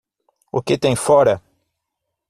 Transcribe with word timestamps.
O 0.51 0.63
que 0.63 0.79
tem 0.79 0.95
fora? 0.95 1.39